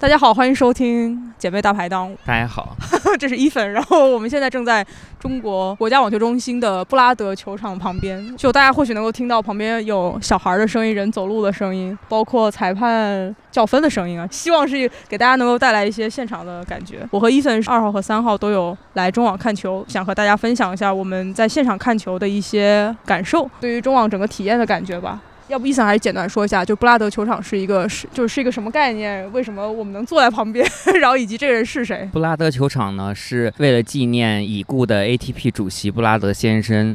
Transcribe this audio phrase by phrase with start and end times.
[0.00, 2.16] 大家好，欢迎收听姐妹大排档。
[2.24, 2.76] 大家好，
[3.18, 4.86] 这是伊粉，然后我们现在正在
[5.18, 8.36] 中国国家网球中心的布拉德球场旁边。
[8.36, 14.24] 就大家或许能够听到旁边有小孩的声音、人走路的声音，包括裁判叫分的声音啊。
[14.30, 17.04] 希望是给大家能够带来一些现场的感觉。
[17.10, 25.20] 我和伊粉二号和三号都有来中网看球，想和大家分享一下我们在现场看球的一些感受，对于中网整个体验的感觉吧。
[25.48, 29.30] 要不伊森还是简短说一下，就布拉德球场是一个是就是一个什么概念？
[29.32, 30.66] 为什么我们能坐在旁边？
[31.00, 32.08] 然后以及这个人是谁？
[32.12, 36.94] 布拉德球场呢，是为了纪念已故的 ATP 主席布拉德先生，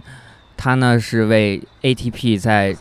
[0.55, 2.75] 他呢是为 ATP 在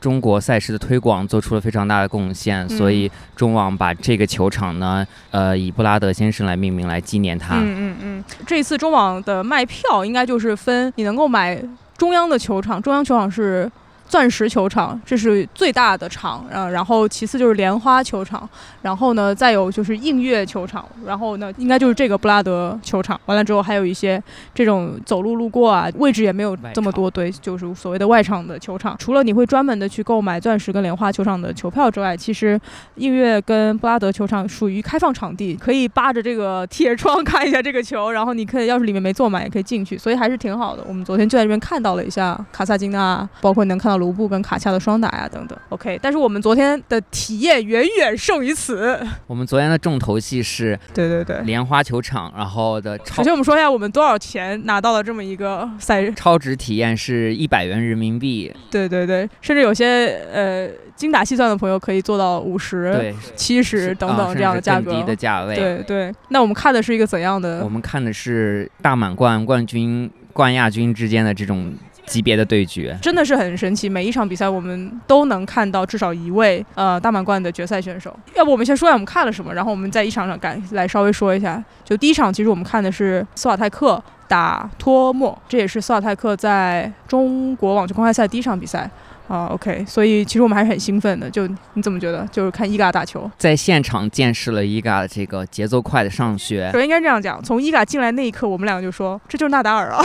[0.00, 7.56] 中国赛事的推广做出了非常大的贡献，所以中网把这个球场呢，呃，以布拉德先生来命名，来纪念他。
[7.56, 11.62] 嗯嗯嗯，这一次中网的卖票应该就是分你能够买
[11.98, 13.70] 中央的球场，中央球场是。
[14.08, 18.48] 钻石球场，这是最大的场，呃，然后其次就是莲花球场，
[18.80, 23.20] 然后呢，再有就是映月球场，然后呢，应该就是这个布拉德球场。
[23.26, 24.20] 完了之后，还有一些
[24.54, 28.96] 这种走路路过啊，位置也没有这么多，对，就是所谓的外场的球场。
[28.98, 32.58] 除了你会专门的去购买钻石跟莲花球场的球票之外，其实
[32.94, 40.82] 映月跟布拉德球场属于开放场地，可以扒着这个铁窗看一下这个球，然后你可以要是里面没坐满也可以进去，所以还是挺好的。
[40.88, 43.97] 我们昨天就在这边看到了一下卡萨金娜，包括能看到。
[43.98, 45.58] 卢布跟卡恰的双打呀，等等。
[45.68, 48.98] OK，但是我们昨天的体验远远胜于此。
[49.26, 52.98] 我们昨天的重头戏是，对对对，莲花球场，然后的。
[53.12, 58.52] 首先我们说一下我们多少钱拿到了这么一个赛超值体验是一百元人民币。
[58.70, 64.92] 对对对，甚至有些呃精打细算的朋友可以做到五十、对七十等等这样的价格。
[64.92, 65.54] 低的价位。
[65.54, 67.62] 对对，那我们看的是一个怎样的？
[67.64, 71.74] 我们看的是大满贯冠军、冠亚军之间的这种。
[72.08, 78.14] 级别的对决真的是很神奇，每一场比赛我们都能看到至少一位呃大满贯的决赛选手。
[78.34, 81.62] 要不我们先说一下我们看了什么，然后我们再一场场赶来稍微说一下。
[81.84, 88.90] 就第一场，其实我们看的是斯瓦泰克打托莫，这也是斯瓦泰克在中国网球公开赛第一场比赛。
[89.28, 91.28] 啊，OK，所以其实我们还是很兴奋的。
[91.28, 92.26] 就你怎么觉得？
[92.32, 96.70] 就是看伊嘎打球，在现场见识了伊嘎这个节奏快的上学。
[96.72, 100.02] 首先应该这样讲，从伊嘎进来那一刻，我们两个就说这就是纳达尔啊。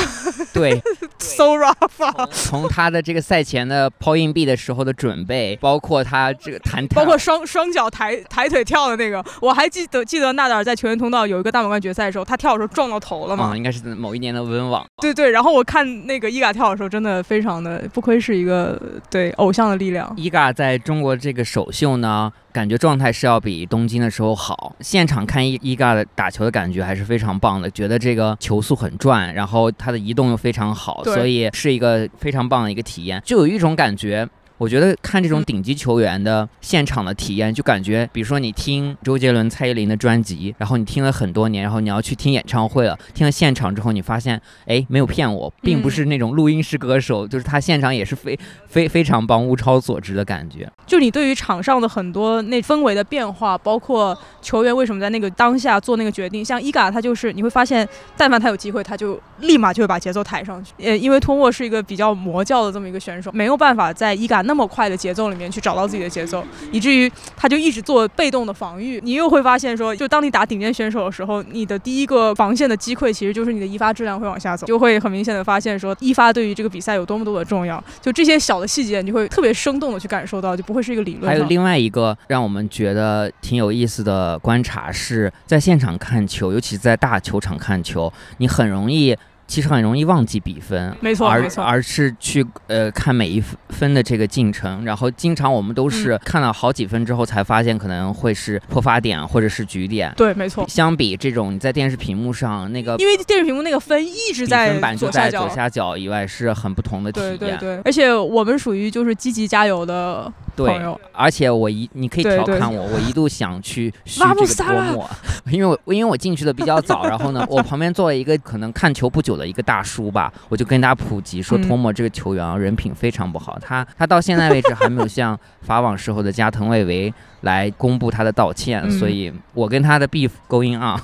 [0.54, 0.78] 对
[1.36, 2.28] ，So rough。
[2.32, 13.56] 从他的这个赛前的抛硬币的时候的准备，包括他这个弹跳，包括双双脚抬抬腿跳的那个，我还记得记得纳达尔在球员通道有一个大满贯决赛的时候，他跳的时候撞到头了嘛？
[13.56, 14.86] 应该是某一年的温网。
[15.02, 18.80] 对对，然后我看那个伊嘎跳的时候，真的非常的不愧是一个。
[19.10, 24.74] 对偶像的力量，伊嘎在中国这个首秀呢，感觉状态是要比东京的时候好。
[24.80, 33.22] 现场看伊伊嘎的打球的感觉还是非常棒的，觉得这个球速很转，然后他的移动又非常好，所以是一个非常棒的一个体验。
[33.26, 34.30] 就有一种感觉。
[34.58, 48.38] 我觉得看这种顶级球员的现场的体验，就感觉，比如说你听周杰伦、蔡依林的专辑，然后你听了很多年，然后你要去听演唱会了，听了现场之后，你发现，哎，没有骗我，并不是那种录音室歌手，就是他现场也是非
[48.68, 50.72] 非非常棒、物超所值的感觉。
[50.86, 60.74] 就你对于场上的很多那氛围的变化，包括球员为什么在那个当下做那个决定，像伊嘎他就是你会发现，但凡他有机会，他就立马就会把节奏抬上去。
[60.78, 64.43] 呃，因为托沃是一个比较魔教的这么一个选手，没有办法在伊嘎。
[64.44, 69.00] 那么快的节奏里面去找到自己的节奏，以至于他就一直做被动的防御。
[69.04, 77.84] 你又会发现说，就当你打顶尖选手的时候，你的第一个防线的击溃其实就是你的一发质量会往下走，就会很明显的发现说，一发对于这个比赛有多么多的重要。
[78.02, 81.30] 就这些小的细节，你会特别生动的去感受到，就不会是一个理论。
[81.30, 89.18] 还有另外一个让我们觉得挺有意思的观察是，在现场看球，尤其在大球场看球，你很容易。
[89.54, 100.12] 其实很容易忘记比分，没错，而而是去呃看每一分的这个进程，然后经常我们都是看了好几分之后才发现可能会是破发点或者是局点。
[100.18, 100.66] 对，没错。
[100.68, 107.38] 相比这种你在电视屏幕上那个，因为电视屏幕那个分一直在左下角，左下角以外是很不同的体验。
[107.38, 110.34] 对对对，而且我们属于就是积极加油的。
[110.56, 110.80] 对，
[111.12, 115.10] 而且我一你可以调侃我，我一度想去 续这个托莫，
[115.52, 131.00] 因为我因为我进去的比较早，然后呢，我旁边坐了一个可能看球不久的一个大叔吧，我就跟他普及说托莫这个球员啊，人品非常不好，他他到现在为止还没有向法网时候的加藤卫维来公布他的道歉，所以我跟他的 beef going on，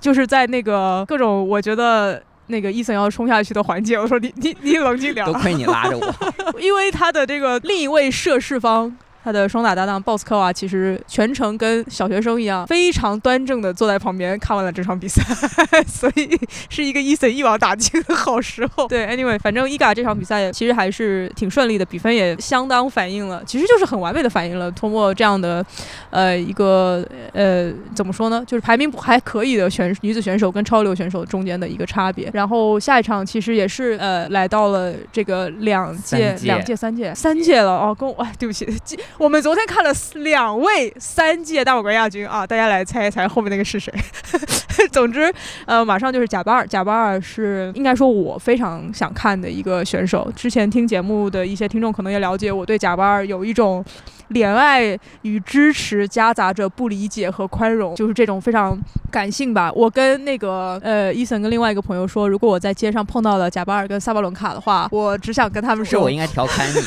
[0.00, 2.22] 就是在那个各种我觉得。
[2.52, 6.14] 那个伊森要冲下去的环节，我说你你你冷静点，多亏你拉着我，
[6.60, 15.22] 因为他的这个另一位涉事方他的双打搭档鲍斯科娃其实全程跟小学生一样，非常端正的坐在旁边看完了这场比赛，
[15.86, 16.38] 所以
[16.68, 18.88] 是一个一损一网打尽的好时候。
[18.88, 25.64] 对，anyway，反正伊嘎这场比赛其实还是挺顺利的，比分也相当反映了，其实就是很完美的反映了托莫这样的，
[26.10, 32.28] 呃，一个呃怎么说呢，就是排名还可以的选女子选手跟超流选手中间的一个差别。
[32.32, 38.66] 然后下一场其实也是呃来到了这个两届、两届、三届、三届了哦，跟我哎，对不起。
[39.18, 43.92] 我们昨天看了两位三届大满贯亚军啊，大家来猜一猜后面那个是谁？
[44.90, 45.32] 总之，
[45.66, 50.30] 呃，马上就是贾巴尔，贾巴尔是应该说我非常想看的一个选手。
[50.34, 53.84] 之前听节目的一些听众可能也了解，我对贾巴尔有一种
[54.30, 58.76] 怜爱与支持，夹杂着不理解和宽容，就是这种非常
[59.10, 59.70] 感性吧。
[59.72, 66.80] 我跟那个呃伊森跟另外一个朋友说，如果我在街上碰到了贾巴尔跟萨巴伦卡的话，我只想跟他们说，我应该调侃你。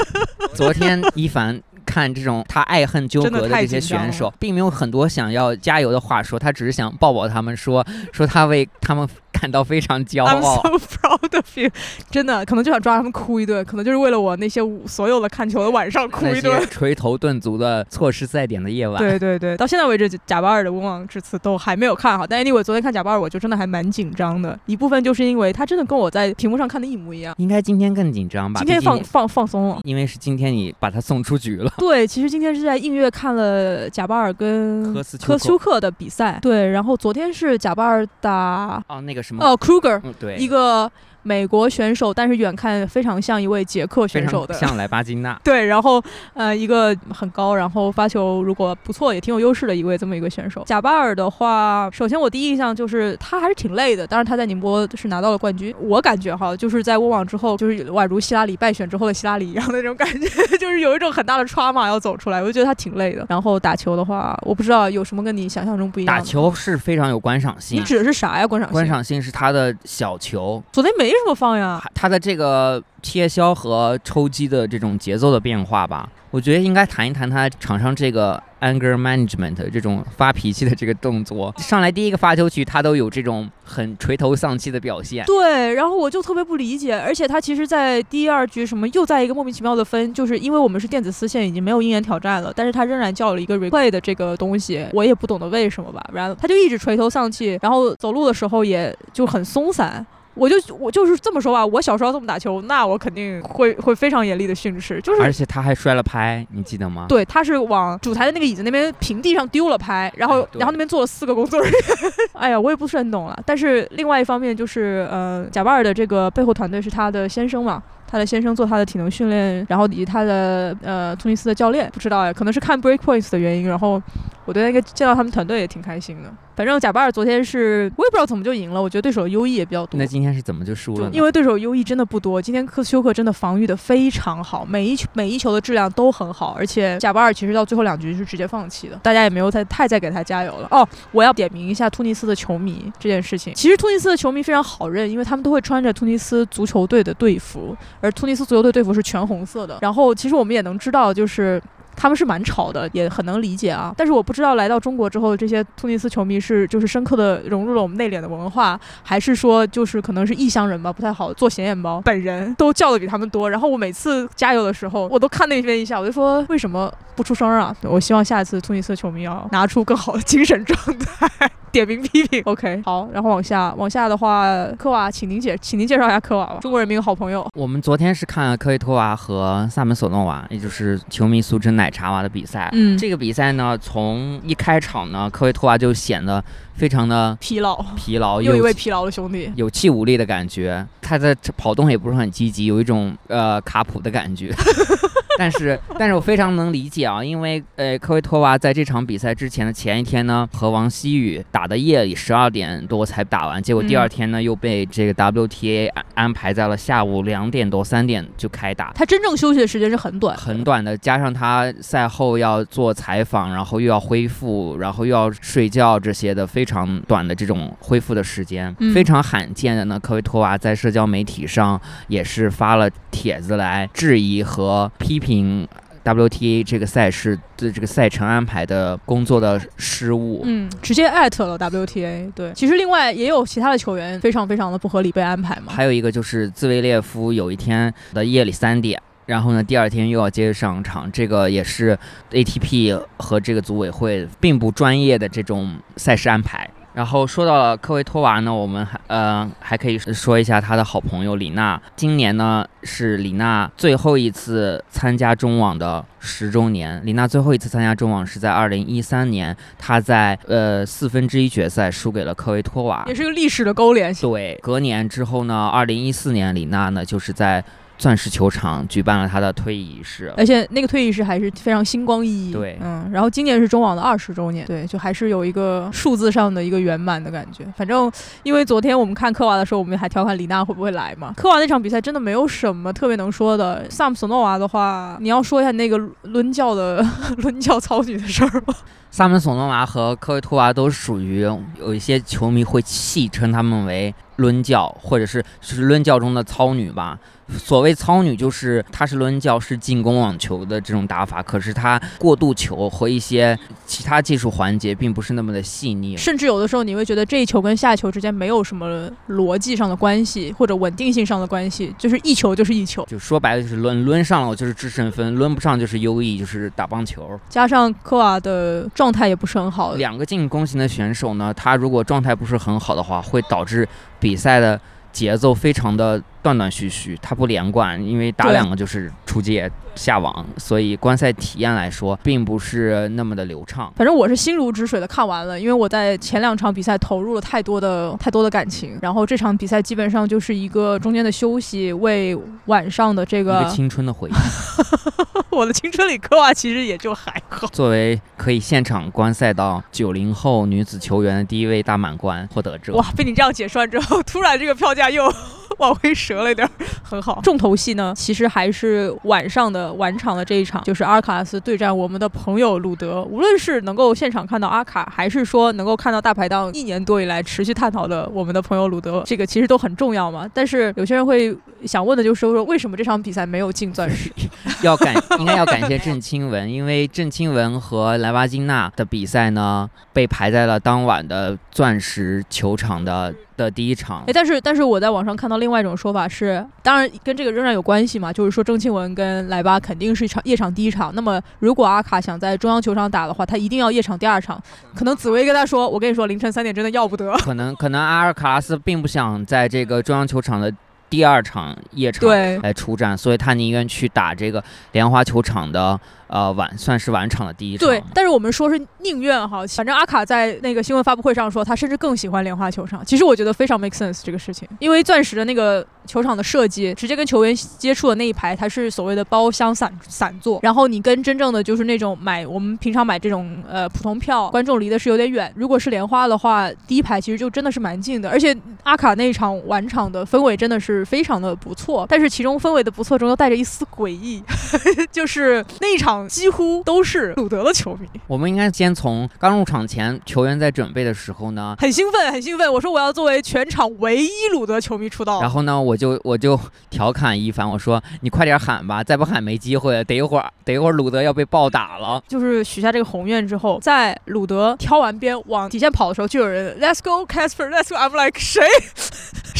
[0.54, 9.08] 昨天伊凡看这种他爱恨纠葛的这些选手，并没有很多想要加油的话说，他只是想抱抱他们，说说他为他们。
[9.38, 10.62] 感到非常骄傲。
[10.62, 11.68] I'm so proud of you，
[12.10, 16.66] 真的，可能就想抓他们哭一顿，可能就是为了我那些所有的看球的晚上哭一顿。
[16.70, 18.98] 垂头顿足的错失赛点的夜晚。
[18.98, 22.26] 对对对，到现在为止，贾巴尔的温网之词都还没有看好。
[22.26, 24.58] 但 anyway，昨天看贾巴尔，我就真的还蛮紧张的。
[24.64, 27.34] 一部分就是因为他真的跟我在屏幕上看的一模一样。
[27.36, 28.60] 应该今天更紧张吧？
[28.60, 31.70] 今天放放放松了，因为是今天你把他送出局了。
[31.78, 36.38] 对，其实今天是在映月看了贾巴尔跟科科丘克的比赛。
[36.42, 40.00] 对，然后昨天是贾巴尔打哦那个什么哦 Kruger。
[40.18, 40.90] 对，一个。
[41.26, 45.36] 美国选手，但是远看非常像一位捷克选手的，像莱巴金娜。
[45.42, 46.00] 对，然后
[46.34, 50.62] 呃，一个很高，然后发球如果不错，也挺有优势的一位这么一个选手。
[50.64, 55.74] 贾巴尔的话，首先我第一印象就是他还是挺累的，但是他在宁波是拿到了冠军。
[55.80, 60.28] 我感觉哈，就是在温网之后，就是宛如希拉里败选之后的希拉里一样的那种感觉，
[60.58, 63.26] 就是有一种很大的 trauma 要走出来，我就觉得他挺累的。
[63.28, 66.14] 然后打球的话，我不知道有什么跟你想象中不一样。
[66.16, 67.80] 打球是非常有观赏性。
[67.80, 68.46] 你指的是啥呀？
[68.46, 68.72] 观赏性？
[68.72, 70.62] 观赏性是他的小球。
[70.70, 71.15] 昨天没。
[71.16, 71.82] 这么放呀？
[71.94, 81.52] 他的这个切削和抽击的这种节奏的变化吧，我觉得应该谈一谈他场上这个 anger management 这种发脾气的这个动作。
[81.58, 85.24] 上来第一个发球局，他都有这种很垂头丧气的表现。
[85.26, 96.04] 对，然后我就特别不理解，而且他其实，在第二局什么又在一个莫名其妙的分，就是因为我们是电子丝线，已经没有鹰眼挑战了，但是他仍然叫了一个 replay 的这个东西，我也不懂得为什么吧。
[96.12, 100.04] 然后他就一直垂头丧气，然后走路的时候也就很松散。
[100.36, 107.06] 我就我就是这么说吧，我小时候这么打球，那我肯定会会非常严厉的训斥，就是而且他还摔了拍，你记得吗？
[107.08, 111.80] 对，他是往主台的那个椅子那边平地上丢了拍，然后然后那边坐了四个工作人员。
[112.34, 113.36] 哎呀，我也不是很懂了。
[113.46, 117.82] 但是另外一方面就是，呃，贾巴尔的这个背后团队是他的先生嘛。
[118.08, 123.66] 他的先生做他的体能训练，然后以及他的呃突尼斯的教练，不知道哎，可能是看 Break Points 的原因。
[123.66, 124.00] 然后
[124.46, 126.32] 我对那个见到他们团队也挺开心的。
[126.54, 129.98] 反正贾巴尔昨天是我也不知道怎么就赢了，我觉得对手优异也比较多。
[129.98, 131.10] 那今天是怎么就输了？
[131.12, 132.40] 因为对手优异真的不多。
[132.40, 140.68] 今天科斯休克真的防御的非常好，每一球每一球的质量都很好，而且贾巴尔其实到最后两局是直接放弃的，大家也没有再太再给他加油了。
[140.70, 143.52] 哦，我要点名一下突尼斯的球迷这件事情。
[143.54, 148.72] 其实突尼斯的球迷非常好认，因为他们都会穿着突尼斯足球队的队服，而突尼斯足球队。
[148.76, 151.58] 队服是全红色的，然后其实我们也能知道，就是
[151.96, 153.92] 他们是蛮吵的，也很能理解啊。
[153.96, 162.00] 但是我不知道来到中国之后，这些突尼斯球迷是就是深刻的融入了我们内敛的文化，还是说就是可能是异乡人吧，不太好做显眼包。
[162.02, 167.74] 本人都叫的比他们多，然后我每次加油的时候，我都看那边一下，我就说为什么不出声啊？
[167.82, 171.50] 我希望下一次突尼斯球迷要拿出更好的精神状态。
[171.76, 174.46] 点名批评，OK，好，然后往下，往下的话，
[174.78, 177.46] 科瓦，请您介，请您介绍一下科瓦吧，中国人民好朋友。
[177.54, 182.68] 我们昨天是看了科维托娃和萨门索诺娃，也就是球迷俗称奶茶娃的比赛。
[182.72, 186.42] 嗯，这个比赛呢，从一开场呢，科维托娃就显得
[186.74, 190.86] 非常的疲劳，疲劳，又一位疲劳的兄弟，有气无力的感觉。
[191.00, 194.52] 他在跑动也不是很积极，有一种呃卡普的感觉。
[195.38, 208.92] 但是，但是我非常能理解啊，因为呃，科维托娃在这场比赛之前的前一天呢，和王曦雨打的夜里十二点多才打完，结果第二天呢又被这个 WTA 安安排在了下午两点多三点就开打。
[208.94, 220.00] 他真正休息的时间是很短，很短的，加上他赛后要做采访，然后又要恢复，然后又要睡觉这些的，非常短的这种恢复的时间，非常罕见的呢。
[220.00, 221.78] 科维托娃在社交媒体上
[222.08, 225.25] 也是发了帖子来质疑和批评。
[225.26, 225.66] 评
[226.04, 232.30] WTA 这个赛事的这个赛程安排的工作的失误，嗯，直接艾特了 WTA。
[232.32, 235.72] 对，其实另外也有其他的球员非常非常的不合理被安排嘛。
[235.72, 239.02] 还有一个就是兹维列夫有一天的夜里三点。
[239.26, 241.98] 然后呢，第二天又要接着上场，这个也是
[242.30, 246.70] ATP 和这个组委会并不专业的这种赛事安排。
[246.96, 251.78] 然后说到了科维托娃呢，我们还呃还可以说一下他的好朋友李娜。
[251.94, 256.98] 今年呢是李娜最后一次参加中网的十周年。
[257.04, 264.14] 李娜最后一次参加中网是在二零一三年，她在呃四分之一决赛输给了科维托娃，也是个历史的勾连。
[264.14, 267.62] 对，隔年之后呢，二零一四年李娜呢就是在。
[267.98, 272.52] 钻石球场举办了他的退役仪式，而且那个退役式还是非常星光熠熠。
[272.52, 277.64] 对，嗯，然后今年是中网的二十周年，对，就还是有一个数字上的一个圆满的感觉。
[277.76, 278.10] 反正
[278.42, 281.32] 因为昨天我们看科娃的时候，我们还调侃李娜会不会来嘛。
[281.36, 283.88] 科娃那场比赛真的没有什么特别能说的。
[283.90, 287.02] 萨姆索诺娃的话，你要说一下那个抡教的
[287.38, 288.74] 抡教操女的事儿吗？
[289.10, 291.40] 萨姆索诺娃和科维托娃都属于
[291.78, 297.18] 有一些球迷会戏称他们为抡教，或者是是抡教中的操女吧。
[297.56, 317.38] 所谓操女，就是她是抡教，是进攻网球的这种打法，可是她过渡球和一些其他技术环节并不是那么的细腻，甚至有的时候你会觉得这一球跟下球之间没有什么逻辑上的关系或者稳定性上的关系，就是一球就是一球，就说白了就是抡抡上了就是制胜分，抡不上就是优异，就是打棒球。
[317.48, 324.80] 加上科瓦的状态也不是很好，两个进攻型的选手呢，他如果状态不是很好的话，会导致比赛的
[325.12, 326.22] 节奏非常的。
[326.46, 333.92] 断断续续，它不连贯，因为打两个就是出界下网，所以观赛体验来说并不是那么的流畅。
[333.96, 344.32] 反正我是心如止水的看完了，因为我在前两场比赛投入了太多的太多的感情，然后这场比赛基本上就是一个中间的休息，为晚上的这个青春的回忆。
[345.50, 347.66] 我的青春里，科娃其实也就还好。
[347.72, 353.04] 作为可以现场观赛到九零后女子球员的第一位大满贯获得者，哇！
[353.16, 355.24] 被你这样解说之后，突然这个票价又。
[355.78, 356.68] 往回折了一点，
[357.02, 357.40] 很好。
[357.42, 363.22] 重头戏呢，其实还是晚上的晚场的这一场，就是阿卡拉斯对战我们的朋友鲁德。
[363.24, 370.48] 无论是能够现场看到阿卡，还是说能够看到大排档一年多以来持续探讨的我们的朋友鲁德，这个其实都很重要嘛。
[370.52, 371.56] 但是有些人会
[371.86, 374.30] 想问的就是说，为什么这场比赛没有进钻石？
[374.82, 383.34] 要感应该要感谢郑钦文，因为郑钦文和莱巴金娜的比赛呢，被排在了当晚的钻石球场的。
[383.56, 394.62] 的第一场，哎，但是但是我在网上看到另外一种说法是，当然跟这个仍然有关系嘛，就是说郑钦文跟莱巴肯定是一场夜场第一场，那么如果阿卡想在中央球场打的话，他一定要夜场第二场。
[394.94, 397.32] 可能紫薇跟他说，我跟你说凌晨三点真的要不得。
[397.38, 400.70] 可能 可能阿尔卡拉斯并不想在这个中央球场的。
[401.08, 402.28] 第二场夜场
[402.62, 407.88] 来出战，所以他宁愿去打这个莲花球场的呃晚，算是晚场的第一场。
[407.88, 413.04] 对，但是我们说是宁愿哈，反正阿卡在那个新闻发布会上说，他甚至更喜欢莲花球场。
[413.04, 415.86] 其实我觉得非常 make sense 这个事情，因为钻石的那个。
[416.06, 420.60] 球场的设计，直接跟球员接触的那一排，它是所谓的包厢散散座。
[420.62, 425.52] 然后你跟真正的就是那种买我们平常买这种呃普通票，观众离的是有点远。
[425.56, 428.30] 如果是莲花的话，第一排其实就真的是蛮近的。
[428.30, 434.40] 而且阿卡那一场晚场的氛围真的是非常的不错，但是其中氛围的不错中又带着一丝诡异，
[435.10, 438.06] 就是那一场几乎都是鲁德的球迷。
[438.28, 442.72] 我们应该先从刚入场前球员在准备的时候呢，很兴奋，很兴奋。
[442.72, 445.40] 我说我要作为全场唯一鲁德球迷出道。
[445.40, 445.96] 然后呢，我。
[445.96, 450.04] 就我就调侃一凡，我说你快点喊吧，再不喊没机会了。
[450.04, 452.22] 等一会儿，等一会儿鲁德要被暴打了。
[452.28, 457.94] 就是许下这个宏愿之后，在鲁德挑完边往底线跑的时候，就有人 Let's go Casper，Let's go。
[457.96, 458.62] I'm like 谁？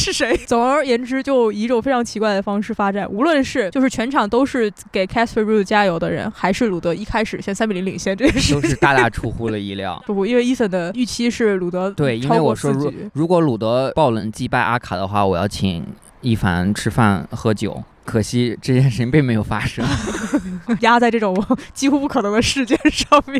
[0.07, 0.37] 是谁？
[0.47, 3.05] 总而言之，就以一种非常奇怪的方式发展。
[3.11, 10.01] 无论是就是全场都是给 Casper Ruud 加油的人，还是鲁德一开始先三比零领先这件事情，都是大大出乎了意料。
[10.07, 15.85] 不不，因为伊森的预期是鲁德对，因为我说如如果鲁德爆冷击败阿卡的话，我要请。
[16.21, 19.85] 一凡吃饭喝酒，可惜这件事情并没有发生，
[20.81, 21.41] 压在这种
[21.75, 23.39] 几乎不可能的事件上面。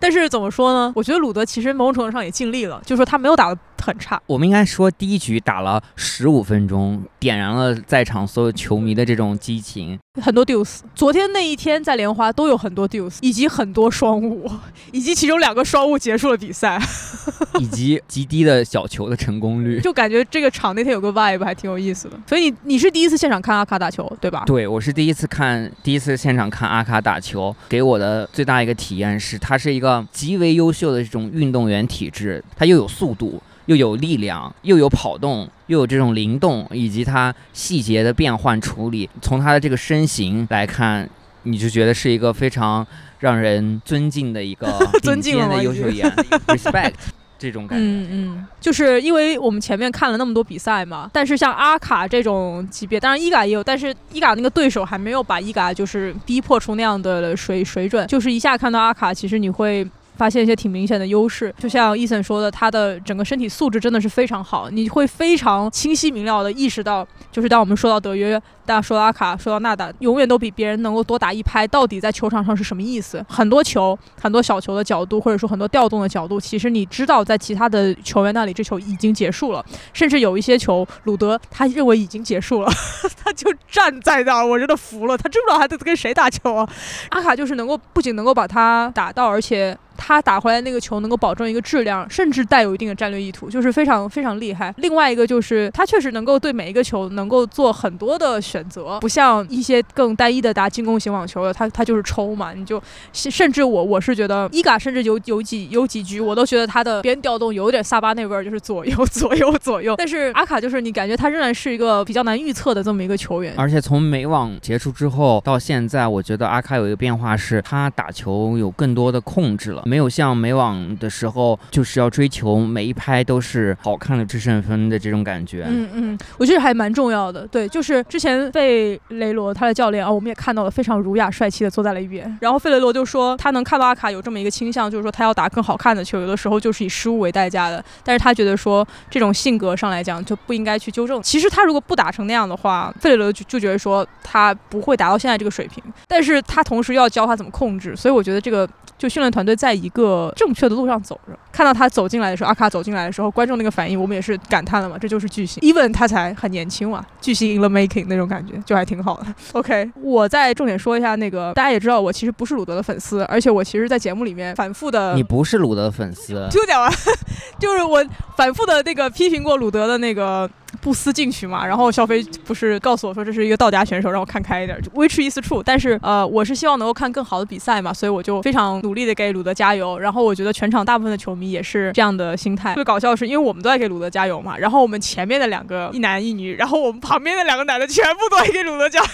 [0.00, 0.92] 但是怎么说呢？
[0.96, 3.58] 我觉得鲁德其实某种程度上也尽力了，就是说他没有打的。
[3.82, 10.80] 很差，我们应该说第一局打了十五分钟，点燃了在场所有球迷的这种激情，很多 deuce。
[10.94, 14.50] 昨天那一天在莲花都有很多 deuce，以及很多双误，
[14.92, 16.78] 以及其中两个双误结束了比赛，
[17.58, 22.20] 以及极低的小球的成功率，就感觉这个场那天有个 vibe 还挺有意思的。
[22.26, 24.42] 所以你你是第一次现场看阿卡打球对吧？
[24.44, 33.40] 对，我是第一次看，第一次现场看阿卡打球，给我的最大一个体验是，他是一个极为优秀的这种运动员体质，他又有速度。
[33.68, 39.08] 又有力量，又有跑动，又有这种灵动，以及他细节的变换处理。
[39.20, 41.08] 从他的这个身形来看，
[41.42, 42.86] 你就觉得是一个非常
[43.18, 44.66] 让人尊敬的一个
[45.04, 46.10] 尊敬的优秀员
[46.46, 46.94] ，respect。
[47.40, 47.84] 这种感觉。
[47.84, 59.86] 嗯嗯，就是因为我们前面看了那么多比赛嘛，但是像阿卡这种级别，当然伊嘎也有，但是伊嘎那个对手还没有把伊嘎就是逼迫出那样的水水准，就是一下看到阿卡，其实你会。
[60.18, 73.24] 发现一些挺明显的优势，就像伊森说的，他的整个身体素质真的是非常好，你会非常清晰明了的意识到，就是当我们说到德约，大家说到阿卡，说到纳达，永远都比别人能够多打一拍，到底在球场上是什么意思？
[73.28, 82.72] 很多球，很多小球的角度，或者说很多调动的角度，其实你知道，在其他的球员那里，这球已经结束了，甚至有一些球，鲁德他认为已经结束了，
[83.22, 86.68] 他就站在那儿，我真的服了，他知不知道他在跟谁打球啊？
[87.10, 89.78] 阿卡就是能够不仅能够把他打到，而且。
[89.98, 94.72] 他打回来那个球能够保证一个质量，甚至带有一定的战略意图，就是非常非常厉害。
[94.78, 102.80] 另外一个就是他确实能够对每一个球能够做很多的选择，不像一些更单一的打进攻型网球的，他他就是抽嘛，你就
[103.12, 109.96] 甚至我我是觉得伊嘎甚至有有几有几局我都觉得他的边调动有点萨巴那味儿，就是左右左右左右。
[109.98, 113.52] 但是阿卡就是你感觉他仍然是一个比较难预测的这么一个球员。
[113.56, 119.82] 而且从美网结束之后到现在，我觉得阿卡有一个变化是，他打球有更多的控制了。
[119.88, 125.64] 没有像美网的时候，就是要追求每一拍都是好看的制胜分的这种感觉。
[125.66, 127.46] 嗯嗯，我觉得还蛮重要的。
[127.46, 132.38] 对，就是之前费雷罗他的教练啊，我们也看到了非常儒雅帅气的坐在了一边。
[132.42, 137.82] 然后费雷罗就说，他能看到阿卡有这么一个倾向，就是说他要打更好看的球，有的时候就是以失误为代价的。
[138.04, 141.22] 但是他觉得说，这种性格上来讲就不应该去纠正。
[141.22, 145.82] 其实他如果不打成那样的话，费雷罗就就觉得说他不会达到现在这个水平。
[146.06, 148.68] 但是他同时又要教他怎么控制，所以我觉得这个。
[148.98, 155.60] 就训练团队在一个正确的路上走着，看到他走进来的时候，阿卡走进来的时候，观众那个反应，我们也是感叹了嘛，这就是巨星。
[155.62, 159.26] Even 他才很年轻嘛，巨星 in the making 那种感觉，就还挺好的。
[159.52, 166.92] OK，我再重点说一下那个，大家也知道我其实不是鲁德的粉丝，而且我其实，在节目里面反复的，你不是鲁德的粉丝，就讲完，
[167.58, 168.04] 就是我
[168.36, 170.48] 反复的那个批评过鲁德的那个。
[170.80, 175.62] 不思进取嘛，然后肖飞不是告诉我说这是一个道家选手，让我看开一点，which is true。
[175.64, 179.98] 但是呃，我是希望能够看更好的比赛嘛，所以我就非常努力的给鲁德加油。
[179.98, 182.74] 然后我觉得全场大部分的球迷也是这样的心态。
[182.74, 189.06] 最搞笑的是，因为我们都在给鲁德加油嘛，然后我们前面的两个一男一女，然后我们旁边的两个男的全部都在给鲁德加油。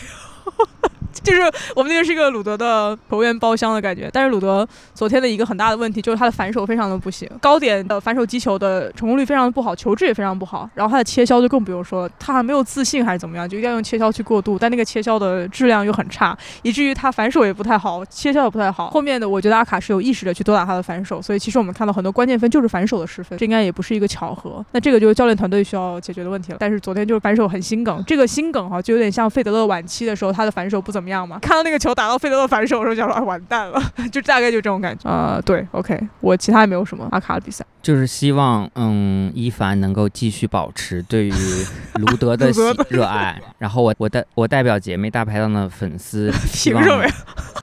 [1.25, 1.41] 就是
[1.75, 18.91] 我们那个是一个鲁德的球员包厢的感觉，但是鲁德昨天的一个很大的问题就是他的反手非常的不行，高点的反手击球的成功率非常的不好，球质也非常不好，然后他的切削就更不用说，他还没有自信还是怎么样，就一定要用切削去过渡，但那个切削的质量又很差，以至于他反手也不太好，切削也不太好。
[18.91, 24.65] 后面的我觉得阿卡是有意识的去多打他的反手，所以其实我们看到很多关键分就是反手的失分，这应该也不是一个巧合。
[24.73, 26.59] 那这个就是教练团队需要解决的问题了。
[26.61, 31.95] 但是昨天就是反手很心梗，这个心梗哈就有点像费德勒晚期的时候他的反手不怎么样嘛，看到那个球。
[31.95, 35.41] 打到费德勒反手的时候，就说完蛋了， 就大概就这种感觉啊。
[35.45, 41.33] 对，OK，我其他也没有什么阿卡的比赛， 就是希望嗯伊凡能够继续保持对于
[42.01, 42.51] 卢德的
[42.89, 43.41] 热爱。
[43.59, 46.85] 然后我我代我代表姐妹大排档的粉丝，希望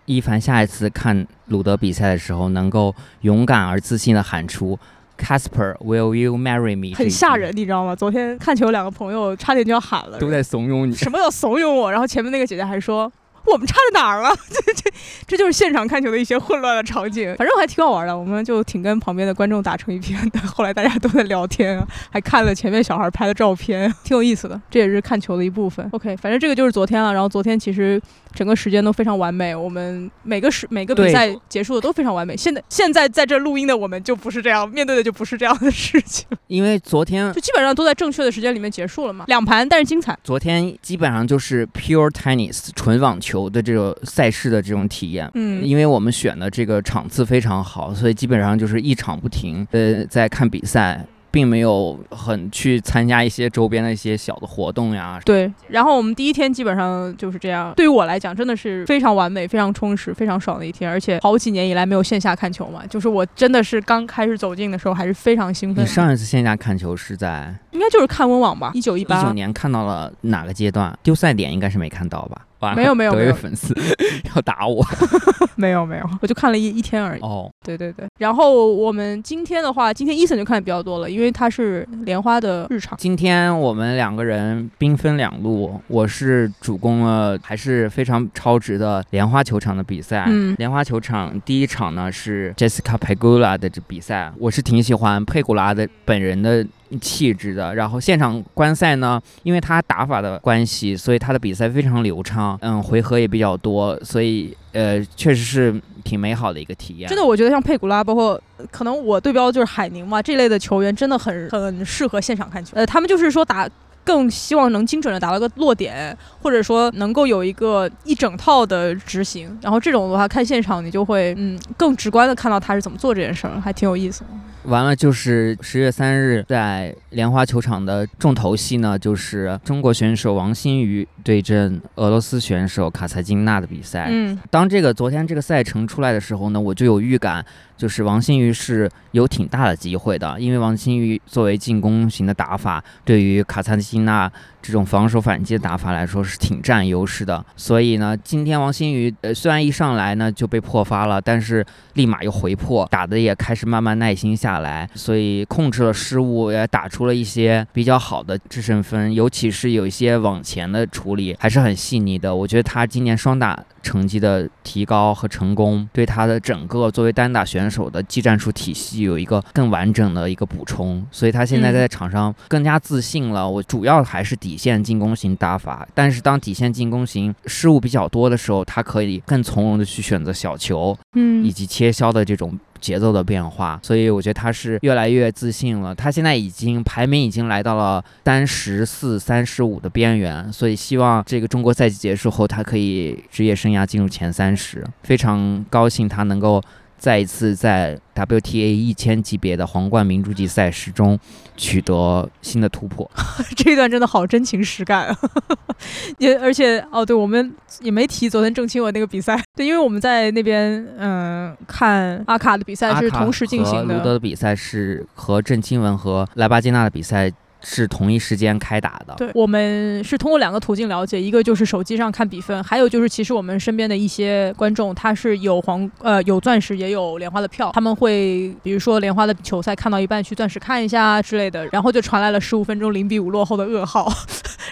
[0.05, 4.79] 伊凡下一次看鲁德比赛的时候，能够勇敢而自信的喊出
[5.17, 7.93] “Casper，Will you marry me？” 很吓人，你知道吗？
[7.93, 10.95] 昨天看球，两个朋友差点就要喊了，都在怂恿你。
[10.95, 11.91] 什么叫怂恿我？
[11.91, 13.11] 然后前面那个姐姐还说。
[13.45, 14.29] 我们差在哪儿了？
[14.49, 14.91] 这这
[15.27, 18.17] 这就是现场看球的一些混乱的场景，反正还挺好玩的。
[18.17, 20.39] 我们就挺跟旁边的观众打成一片的。
[20.47, 24.59] 后来大家都在聊天，还看了前面小孩拍的照片，挺有意思的。
[24.69, 25.87] 这也是看球的一部分。
[25.91, 27.11] OK，反正这个就是昨天了。
[27.13, 28.01] 然后昨天其实
[28.33, 32.37] 整个时间都非常完美，我们每个时每个比赛结束的都非常完美。
[32.37, 36.25] 现在现在在这录音的我们就不是这样，面对的就不是这样的事情。
[36.47, 40.17] 因为昨天就基本上都在正确的时间里面结束了嘛，两盘但是精彩。
[40.23, 43.41] 昨天基本上就是 pure tennis 纯网球。
[43.51, 51.05] 的这个赛事的这种体验，嗯，因为我们选的这个场次非常好，所以基本上就是一场不停，呃，在看比赛。
[51.31, 55.19] 并没有很去参加一些周边的一些小的活动呀。
[55.25, 57.73] 对，然后我们第一天基本上就是这样。
[57.75, 60.89] 对于我来讲，真的是非常完美、非常充实、非常爽的一天。
[60.89, 65.83] 而且好几年以来没有线下看球嘛，就是我真的是刚开始走进的时候还是非常兴奋。
[65.83, 67.55] 你上一次线下看球是在？
[67.71, 69.19] 应该就是看温网吧，一九一八。
[69.19, 70.97] 一九年看到了哪个阶段？
[71.01, 72.41] 丢赛点应该是没看到吧？
[72.75, 73.73] 没有没有没有粉丝
[74.35, 74.85] 要打我，
[75.55, 77.21] 没有没有，我就看了一一天而已。
[77.21, 78.07] 哦，对对对。
[78.19, 82.97] 然后我们今天的话，今天伊森就看的比较多了，因为他是莲花的日常。
[82.97, 90.25] 今天我们两个人兵分两路，我是主攻了还是非常超值的莲花球场的比赛。
[90.27, 96.65] 嗯，莲花球场第一场呢是 Jessica Pegula 的这比赛，我是挺喜欢佩古拉的本人的。
[96.99, 97.73] 气质的。
[97.75, 107.07] 然后现场观赛呢，因为他打法的关系，所以他的比赛非常流畅，嗯，回合也比较多，所以呃，确实是挺美好的一个体验。
[107.07, 112.71] 真的，我觉得像佩古拉，包括可能我对标就是海宁嘛这类的球员，真的很很适合现场看球。
[112.75, 113.69] 呃，他们就是说打。
[114.03, 119.55] 更希望能精准的达到个落点，或者说能够有一个一整套的执行。
[119.61, 124.23] 然后这种的话，看现场你就会嗯更直观的看到他是怎么做这件事儿，还挺有意思。
[124.63, 134.07] 完了就是十月三日在莲花球场的重头戏呢，就是中国选手王欣瑜对阵俄罗斯选手卡萨金娜的比赛。
[134.09, 137.45] 嗯，当这个昨天这个赛程出来的时候呢，我就有预感。
[137.81, 147.43] 就是王新宇是有挺大的机会的，因为王新宇作为进攻型的打法，对于卡萨金娜这种防守反击的打法来说是挺占优势的。
[147.55, 151.65] 所以呢，今天王新宇呃虽然一上来呢就被破发了，但是
[151.95, 162.35] 立马又回破，打的也开始慢慢耐心下来，所以控制了失误，也打出了一些比较好的制胜分，尤其是有一些往前的处理还是很细腻的。
[162.35, 167.70] 我觉得他今年双打成绩的提高和成功，对他的整个作为单打选手。
[167.71, 173.49] 手的技战术体系有一个更完整的一个补充，所以他现在在场上更加自信了。
[173.49, 183.79] 我主要还是底线进攻型打法，但是当底线进攻型失误比较多的时候，他可以更从容的去选择小球，嗯，以及切削的这种节奏的变化。
[183.81, 185.95] 所以我觉得他是越来越自信了。
[185.95, 194.85] 他现在已经排名已经来到了三十四、三十五的边缘，所以希望这个中国赛季结束后，他可以职业生涯进入前三十。
[195.03, 196.61] 非常高兴他能够。
[197.01, 201.17] 再一次在 WTA 一千级别的皇冠名珠级赛事中
[201.57, 203.09] 取得新的突破，
[203.57, 205.17] 这一段真的好真情实感啊！
[206.19, 217.31] 也而且哦，对，我们也没提昨天郑钦文那个比赛， 对，因为我们在那边嗯看阿卡的比赛是同时进行的，卢德的比赛是和郑钦文和莱巴金娜的比赛。
[217.61, 219.13] 是同一时间开打的。
[219.17, 234.11] 对，我们是通过两个途径了解，一个就是手机上看比分，还有就是其实我们身边的一些观众，他是有黄呃有钻石也有莲花的票，他们会比如说莲花的球赛看到一半去钻石看一下之类的，然后就传来了十五分钟零比五落后的噩耗，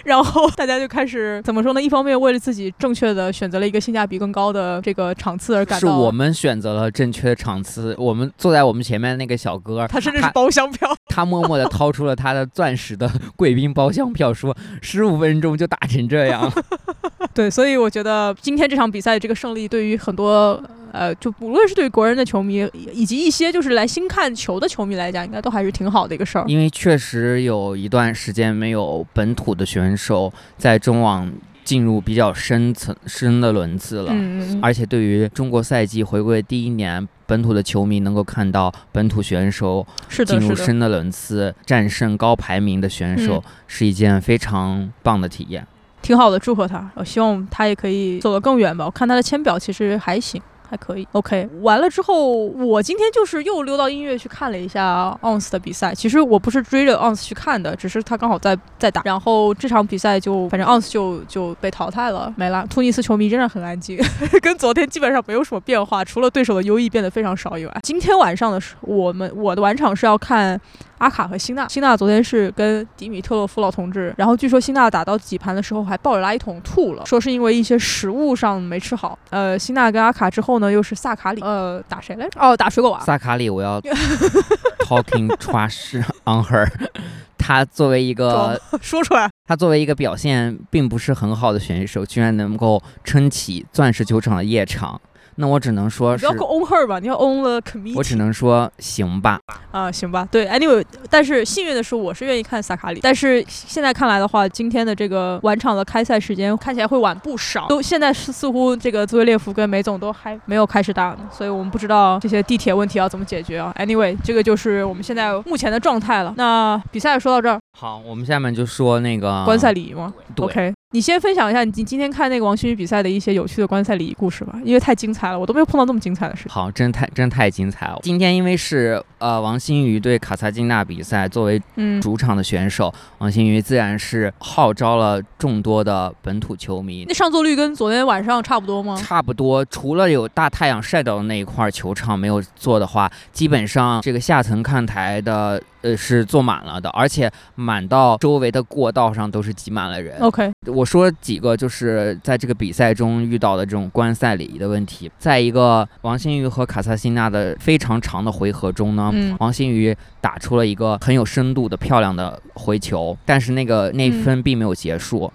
[0.04, 1.80] 然后大家就开始怎么说呢？
[1.80, 12.90] 一方面为了自己正确的选择了一个性价比更高的这个场次而感到，是我们选择了正确的场次，我们坐在我们前面的那个小哥，他甚至是包厢票，他默默的掏出了他的钻石。
[13.00, 16.52] 的贵宾包厢票，说十五分钟就打成这样，
[17.32, 26.44] 对，所以我觉得今天这场比赛这个胜利，对于很多呃，就不论是对国人的球迷，以及一些就是来新看球的球迷来讲，应该都还是挺好的一个事儿。
[26.46, 31.30] 因为确实有一段时间没有本土的选手在中网。
[31.62, 34.12] 进入比较深层深的轮次了，
[34.60, 39.86] 而且对于中国赛季回归第一年，本土的球迷能够看到本土选手
[40.26, 45.64] 进入深的轮次，战胜高排名的选手，是一件非常棒的体验。
[46.02, 48.84] 挺好的，祝贺他，我希望他也可以走得更远吧。
[48.84, 50.42] 我看他的签表其实还行。
[50.70, 51.48] 还可以，OK。
[51.62, 55.92] 完了之后，我今天就是又溜到音乐去看了一下 ONS 的比赛。
[55.92, 59.02] 其实我不是追着 ONS 去看的，只是他刚好在在打。
[59.04, 62.64] 然后这场比赛就反正 ONS 就就被淘汰了，没了。
[62.70, 63.98] 突尼斯球迷真的很安静，
[64.40, 67.80] 跟昨天基本上没有什么变化，除了对手的优异变得非常少以外。
[67.82, 70.60] 今天晚上的时，我们我的晚场是要看。
[71.00, 79.18] 阿卡和辛纳，辛纳昨天是跟迪米特洛夫老同志，然后据说辛纳打到几盘的时候还抱着垃圾桶吐了，说是因为一些食物上没吃好。
[79.30, 82.38] 呃，辛纳跟阿卡之后呢，又是萨卡里，呃，打谁来着？
[82.38, 83.00] 哦，打水果娃。
[83.00, 83.80] 萨卡里，我要
[84.86, 86.68] talking trash on her。
[87.38, 95.00] 他作为一个 说出来，他作为一个表现并不是很好的选手，居然能够撑起钻石球场的夜场。
[95.36, 97.94] 那我只能说是不要 own her 吧，你要 own the committee。
[97.96, 99.38] 我只能说行吧。
[99.70, 100.26] 啊，行吧。
[100.30, 103.00] 对，anyway，但是幸运的是，我是愿意看萨卡里。
[103.02, 107.66] 但是现在看来的话，今天的这个晚场的开赛时间看起来会晚不少。
[107.68, 113.74] 都现在是似乎这个兹维列夫跟梅总都还没有开始打呢，所以我们不知道这些地铁问题要怎么解决啊。
[113.78, 116.34] Anyway，这个就是我们现在目前的状态了。
[116.36, 120.74] 那比赛说到这儿，好，我们下面就说那个观赛礼仪吗？OK。
[120.92, 126.48] 你先分享一下你今天看那个王馨予比赛的一些有趣的观赛礼仪故事吧，因为太精彩了，我都没有碰到那么精彩的事。
[126.48, 128.00] 好，真太真太精彩了。
[128.02, 131.62] 今天因为是呃王新宇对卡萨金娜比赛，作为
[132.02, 137.04] 主场的选手，王新宇自然是号召了众多的本土球迷。
[137.06, 138.96] 那上座率跟昨天晚上差不多吗？
[138.96, 145.62] 差不多，除了有大太阳晒到的那一块球场没有坐的话，基本上这个下层看台的。
[145.82, 150.18] 呃，是坐满了的，而且满到周围的过道上都是挤满了人。
[150.20, 155.10] OK，我说几个就是在这个比赛中遇到的这种观赛礼仪的问题。
[155.16, 165.30] 在一个王新宇和卡萨辛娜的非常长的回合中呢，王新宇打出了一个很有深度的漂亮的回球，但是那个那嗯分并没有结束。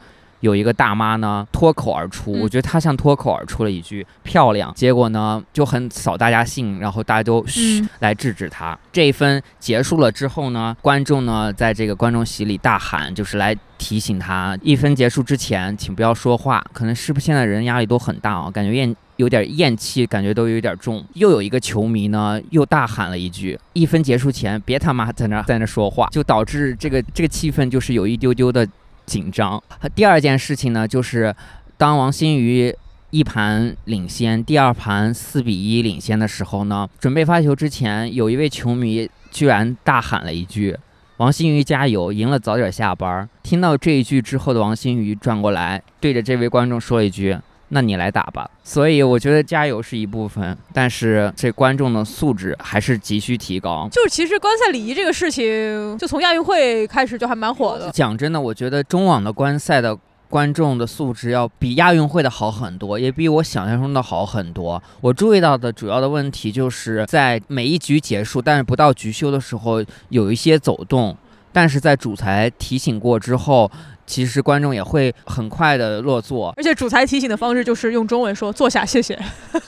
[0.45, 8.77] 有一个大妈呢脱口而出，嗯我觉得她像脱口而出了一句“漂亮”，结果呢就很扫大家兴，然后大家都嘘、嗯来制止她。
[8.91, 16.63] 这一分结束了之后呢，观众呢在这个观众席里大喊，就是来提醒她，一分结束之前请不要说话。
[16.71, 21.03] 可能是不是现在人压力都很大啊，感觉厌有点厌气，感觉都有点重。
[21.13, 28.67] 又有一个球迷呢又大喊了一句：“一分结束前别他妈在那在那说话！”就导致这个这个气氛就是有一丢丢的
[29.05, 29.61] 紧张。
[29.93, 31.35] 第二件事情呢，就是
[31.77, 32.75] 当王新宇
[33.11, 40.77] 一盘领先，第二盘四比一领先的时候呢，准备发球之前，有一位球迷居然大喊了一句
[41.17, 47.37] ：“王新宇加油，赢了早点下班。”听到这一句之后的王新宇转过来，对着这位观众说了一句。
[47.69, 53.89] 那你来打吧，所以我觉得加油是一部分，但是这观众的素质还是急需提高。
[53.91, 57.89] 就是其实观赛礼仪这个事情，就从亚运会开始就还蛮火的。
[57.91, 59.97] 讲真的，我觉得中网的观赛的
[60.30, 64.82] 观众的素质要比亚运会的好很多，也比我想象中的好很多。
[65.01, 71.17] 我注意到的主要的问题就是在每一局结束，但是不到局休的时候有一些走动，
[71.51, 73.71] 但是在主裁提醒过之后。
[74.05, 79.19] 其实观众也会很快的落座，而且主裁提醒的方式就是用中文说“坐下，谢谢”，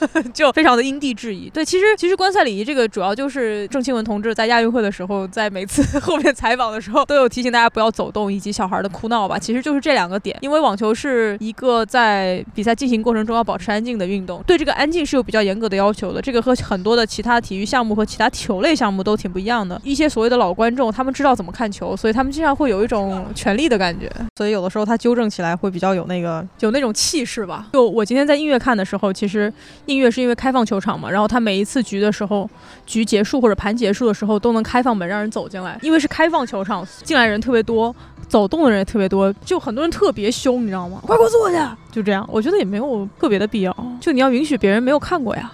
[0.34, 1.50] 就非常的因地制宜。
[1.50, 9.40] 对，其实其实观赛礼仪这个主要就是郑钦文同志在亚运会的时候，在每次后面采访的时候都有提醒大家不要走动以及小孩的哭闹吧。
[9.40, 16.22] 其实就是这两个点，因为网球是一个在比赛进行过程中要保持安静的运动，对这个安静是有比较严格的要求的。
[16.22, 19.82] 这个和很多的其他体育项目和其他球类项目都挺不一样的。
[19.84, 24.12] 一些所谓的老观众，他们知道怎么看球，所以他们经常会有一种权力的感觉。
[24.38, 27.66] 所以有的时候他纠正起来会比较有那个有那种气势吧。
[27.74, 29.52] 就我今天在音乐看的时候，其实
[29.88, 32.48] 音乐是因为开放球场嘛，然后他每一次局的时候，
[32.86, 37.96] 局结束或者盘结束的时候都能开放门让人走进来，因为是开放球场，进来人特别多。
[38.28, 41.00] 走动的人也特别多，就很多人特别凶，你知道吗？
[41.02, 41.76] 快给我坐下！
[41.90, 45.50] 就这样，我觉得也没有特别的必要，就你要允许别人没有看过呀。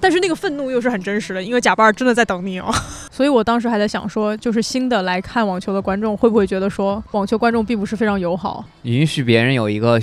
[0.00, 2.72] 但是那个愤怒又是很真实的，因为贾巴尔真的在等你哦。
[3.10, 8.64] 所以我当时还在想说，就是新的来看网球的观众会不会觉得说，网球观众并不是非常友好？
[8.82, 10.00] 允许别人有一个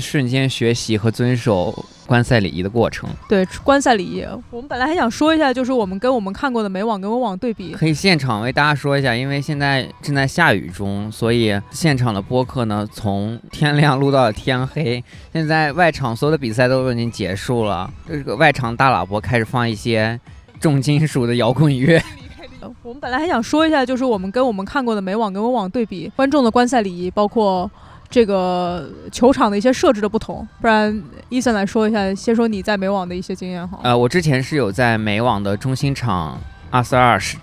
[0.00, 3.08] 瞬间学习和遵守观赛礼仪的过程。
[3.28, 15.02] 对观赛礼仪，我们本来还想说一下，就是我们跟我们看过的美网跟温网对比，可以现场为大家说一下，因为现在正在下雨中，所以现场的播客呢，从天亮录到了天黑。
[15.32, 20.18] 现在外场所有的比赛都已经结束了，这个外场大喇叭开始放一些
[20.60, 22.00] 重金属的摇滚乐。
[22.82, 27.70] 我们本来还想说一下，就是我们跟我们看过的美网跟温网对比，观众的观赛礼仪，包括
[28.14, 30.46] 这个球场的一些设置的不同。
[30.60, 33.80] 不然，伊森来说一下，先说你在美网的一些经验哈。
[33.82, 36.38] 呃，我之前是有在美网的中心场
[36.70, 37.36] 二四二是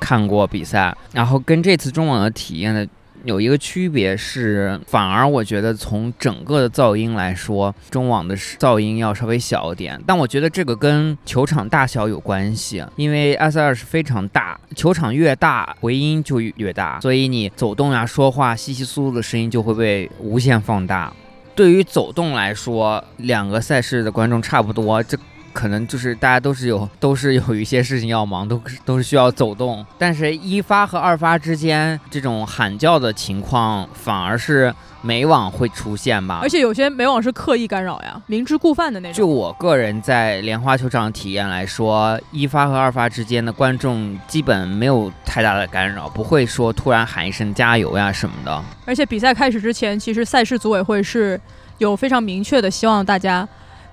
[0.00, 2.84] 看过比赛，然后跟这次中网的体验的。
[3.24, 10.00] 有一个区别是，反而我觉得从整个的噪音来说，中网的噪音要稍微小一点。
[10.06, 21.12] 但我觉得这个跟球场大小有关系，因为 S 二是非常大，球场越大回音就越大，所以你走动呀、说话、稀稀疏疏的声音就会被无限放大。
[21.54, 25.18] 对于走动来说，两个赛事的观众差不多，这。
[25.52, 29.84] 可能就是大家都是有 都是有一些事情要忙，都 都是需要走动。
[29.98, 36.40] 但是，一发和二发之间这种喊叫的情况，反而是美网会出现吧。
[36.42, 39.16] 而且有些美网是刻意干扰呀，明知故犯的那种。
[39.16, 48.62] 就我个人在莲花球场体验来说，一发和二发之间的观众基本没有太大的干扰，不会说突然喊一声加油呀什么的。
[48.84, 51.40] 而且比赛开始之前，其实赛事组委会是
[51.78, 53.48] 有非常明确的希望大家。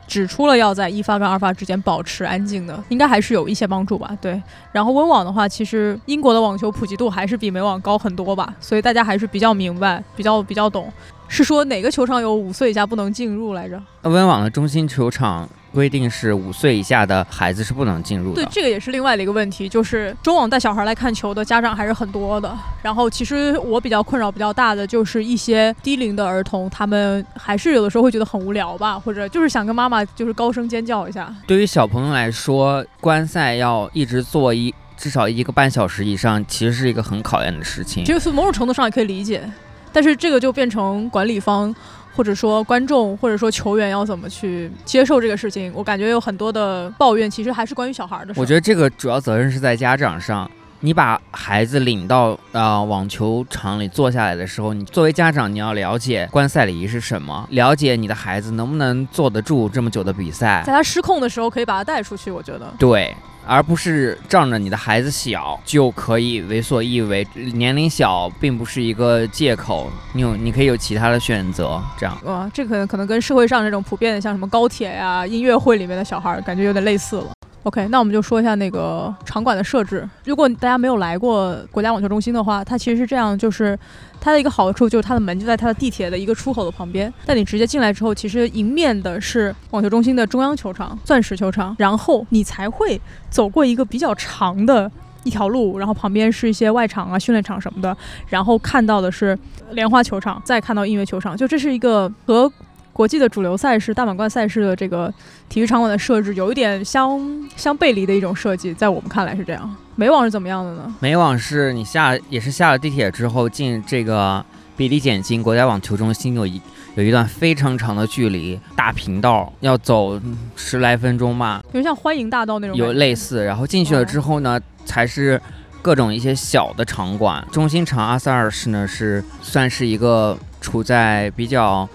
[0.08, 4.16] 指出了要在一发跟二发之间保持安静的，应该还是有一些帮助吧。
[4.22, 4.42] 对，
[4.72, 10.92] 然后温网的话，其实英国的网球普及度还是比美网高很多吧，所以大家还是比较明白，比较比较懂。
[11.28, 13.82] 是说哪个球场有五岁以下不能进入来着？
[14.04, 18.42] 温网的中心球场规定是五岁以下的孩子是不能进入的。
[18.42, 22.58] 对，这个也是另外的一个问题，就是中网带小孩来看球的家长还是很多的。
[22.82, 31.32] 然后其实我比较困扰比较大的就是一些低龄的儿童，他们还是有的时候会觉得很无聊吧，或者就是想跟妈妈就是高声尖叫一下。
[31.46, 38.06] 对于小朋友来说，观赛要一直做一至少一个半小时以上，其实是一个很考验的事情。
[38.06, 39.44] 就是某种程度上也可以理解。
[39.92, 41.74] 但是这个就变成管理方，
[42.16, 45.72] 或者说观众，或者说球员要怎么去接受这个事情。
[45.76, 48.40] 我感觉有很多的抱怨，其实还是关于小孩的事。
[48.40, 50.50] 我觉得这个主要责任是在家长上。
[50.82, 60.62] 你把孩子领到呃网球场里坐下来的时候，你作为家长，你要了解观赛礼仪是什么，了解你的孩子能不能坐得住这么久的比赛。
[60.64, 62.30] 在他失控的时候，可以把他带出去。
[62.30, 63.16] 我觉得对。
[63.48, 67.26] 而不是仗着你的孩子小就可以为所欲为。
[67.54, 71.82] 年龄小并不是一个借口，你有你可以有其他的选择。
[71.98, 77.35] 这样，哇，这可能可能跟社会上这种普遍的，像什么高铁呀、音乐会里面的小孩，感觉有点类似了。
[77.66, 80.08] OK，那我们就说一下那个场馆的设置。
[80.24, 83.76] 如果大家没有来过国家网球中心的话，它其实是这样，就是
[84.22, 87.12] 它的一个好处就是它的门就在它的地铁的一个出口的旁边。
[87.26, 93.02] 但你直接进来之后，其实迎面的是网球中心的中央球场——钻石球场，然后你才会
[93.32, 94.92] 走过一个比较长的
[95.24, 97.98] 一条路，然后旁边是一些外场啊、训练场什么的，
[98.28, 99.36] 然后看到的是
[99.72, 102.52] 莲花球场，再看到音乐球场，就这是一个和。
[102.96, 105.14] 国际的主流赛事大满贯赛事的这个
[105.50, 107.20] 体育场馆的设置有一点相
[107.58, 109.76] 相背离的一种设计，在我们看来是这样。
[109.98, 110.96] 美网是怎么样的呢？
[111.02, 114.44] 美网是你下也是下了地铁之后进这个
[114.78, 116.62] 比利简金国家网球中心有一
[116.96, 120.18] 有一段非常长的距离，大平道要走
[120.56, 122.78] 十来分钟吧，有像欢迎大道那种。
[122.78, 125.42] 有类似，然后进去了之后呢，才是
[125.82, 127.46] 各种一些小的场馆。
[127.52, 131.86] 中心场阿塞尔是呢是算是一个处在比较。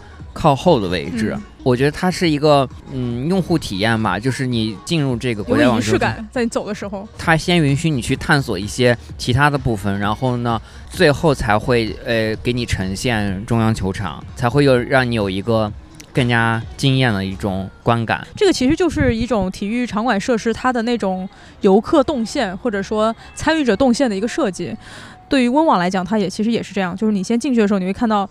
[0.40, 5.98] 靠后的位置，我觉得它是一个嗯用户体验吧，就是你进入这个国家网球，
[6.32, 15.70] 在你走的时候，它先允许你去探索一些其他的部分，然后呢，最后才会呃给你呈现中央球场，才会有让你有一个
[16.14, 18.26] 更加惊艳的一种观感。
[18.34, 21.28] 这个其实就是一种体育场馆设施它的那种
[21.60, 24.74] 游客动线或者说参与者动线的一个设计。
[25.28, 28.26] 对于温网来讲，它也其实也是这样，就是你先进去的时候，你会看到。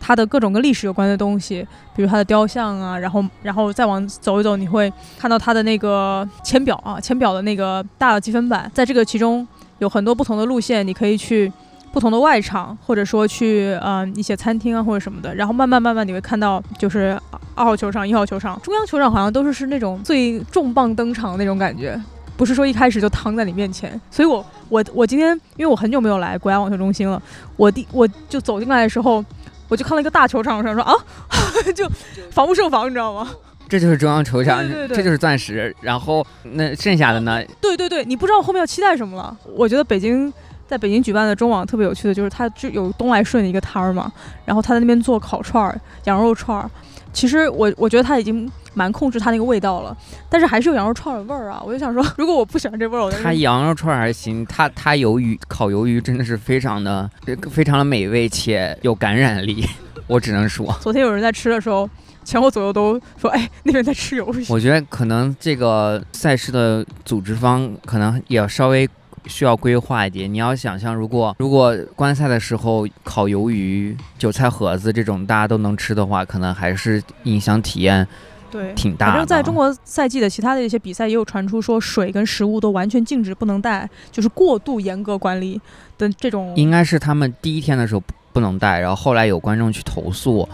[0.00, 9.46] 它的各种跟历史有关的东西，比如它的雕像啊，然后，然后再往走一走，你会看到它的那个签表啊，签表的那个大的积分板，在这个其中
[9.78, 11.52] 有很多不同的路线，你可以去
[11.92, 17.16] 不同的外场，或者说去呃一些餐厅啊或者什么的，然后慢慢慢慢你会看到，就是
[17.54, 22.00] 二号球场、一号球场、中央球场好像都是是那种最重磅登场的那种感觉，
[22.38, 27.22] 不是说一开始就躺在你面前，所以我我我今天因为我很久没有来国家网球中心了，
[27.56, 29.22] 我第我就走进来的时候。
[29.70, 30.94] 我就看了一个大球场，上说啊，
[31.74, 31.88] 就
[32.30, 33.30] 防不胜防，你知道吗？
[33.68, 35.74] 这就是中央球场，这就是钻石。
[35.80, 37.40] 然后那剩下的呢？
[37.60, 39.34] 对对对，你不知道后面要期待什么了。
[39.56, 40.30] 我觉得北京
[40.66, 44.12] 在北京举办的中网特别有趣的就是它就有东来顺的一个摊儿嘛，
[44.44, 46.68] 然后他在那边做烤串儿、羊肉串儿。
[47.12, 48.50] 其实我我觉得他已经。
[48.74, 49.96] 蛮控制它那个味道了，
[50.28, 51.62] 但是还是有羊肉串的味儿啊！
[51.64, 57.10] 我就想说， 如果我不喜欢这味儿，我它羊肉串还行，它它鱿鱼烤鱿鱼真的是非常的
[57.50, 59.64] 非常的美味且有感染力，
[60.06, 60.72] 我只能说。
[60.80, 61.88] 昨天有人在吃的时候，
[62.24, 68.88] 前后左右都说：“哎，那边在吃鱿鱼。”我觉得可能这个赛事的组织方可能也要稍微。
[69.26, 70.32] 需要规划一点。
[70.32, 78.08] 你要想象，如果如果观赛的时候烤鱿鱼、韭菜盒子这种大家都能吃的话，可能还是影响体验。
[78.50, 79.06] 对，挺大。
[79.06, 85.60] 反正在中国赛季的其他的一些比赛，也有传出说水跟食物都完全禁止不能带，就是过度严格管理
[85.96, 86.52] 的这种。
[86.56, 90.48] 应该是他们第一天的时候不能带，然后后来有观众去投诉，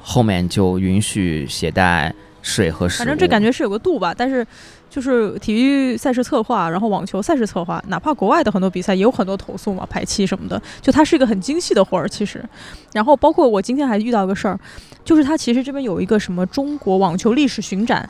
[0.00, 3.04] 后面就允许携带水和食物。
[3.04, 4.46] 反正这感觉是有个度吧，但是。
[4.92, 12.44] 就是体育赛事策划，然后网球赛事策划，哪怕国外的很多比赛也有很多投诉嘛，排期什么的，就它是一个很精细的活儿，其实。
[12.92, 14.60] 然后包括我今天还遇到个事儿，
[15.02, 18.06] 就是它其实这边有一个什么中国网球历史巡展，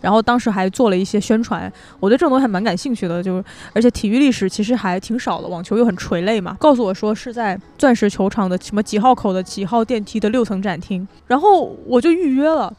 [0.00, 12.72] 然后当时还做了一些宣传，我对这种东西还蛮感兴趣的，就是而且体育历史其实还挺少的，网球又很垂泪嘛，告诉我说是在钻石球场的什么几号口的几号电梯的六层展厅，然后我就预约了，